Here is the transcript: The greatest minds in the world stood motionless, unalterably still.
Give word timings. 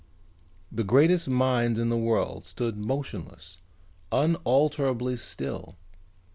The 0.71 0.83
greatest 0.83 1.29
minds 1.29 1.77
in 1.77 1.89
the 1.89 1.95
world 1.95 2.47
stood 2.47 2.75
motionless, 2.75 3.59
unalterably 4.11 5.15
still. 5.15 5.77